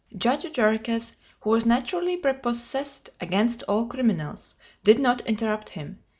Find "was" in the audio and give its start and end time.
1.51-1.63